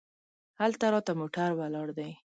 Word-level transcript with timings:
هلته 0.59 0.85
راته 0.93 1.11
موټر 1.19 1.49
ولاړ 1.55 1.87
دی. 1.97 2.11